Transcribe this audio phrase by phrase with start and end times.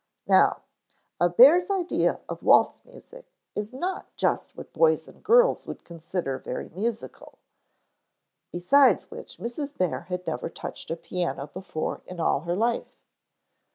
[0.25, 0.63] Now
[1.19, 6.39] a bear's idea of waltz music is not just what boys and girls would consider
[6.39, 7.37] very musical;
[8.51, 9.77] besides which Mrs.
[9.77, 12.97] Bear had never touched a piano before in all her life.